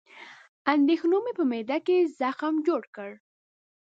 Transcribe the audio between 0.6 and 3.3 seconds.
اندېښنو مې په معده کې زخم جوړ کړ